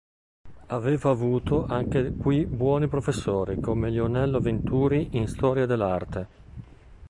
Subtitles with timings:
[0.69, 6.27] Aveva avuto anche qui buoni professori, come Lionello Venturi in Storia dell'arte.